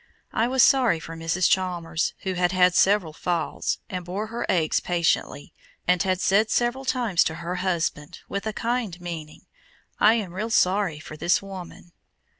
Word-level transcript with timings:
I 0.33 0.47
was 0.47 0.63
sorry 0.63 0.99
for 0.99 1.15
Mrs. 1.15 1.47
Chalmers, 1.47 2.15
who 2.23 2.33
had 2.33 2.51
had 2.53 2.73
several 2.73 3.13
falls, 3.13 3.77
and 3.87 4.03
bore 4.03 4.25
her 4.33 4.47
aches 4.49 4.79
patiently, 4.79 5.53
and 5.87 6.01
had 6.01 6.19
said 6.19 6.49
several 6.49 6.85
times 6.85 7.23
to 7.25 7.35
her 7.35 7.57
husband, 7.57 8.21
with 8.27 8.47
a 8.47 8.51
kind 8.53 8.99
meaning, 8.99 9.41
"I 9.99 10.15
am 10.15 10.33
real 10.33 10.49
sorry 10.49 10.97
for 10.97 11.15
this 11.17 11.39
woman." 11.43 11.91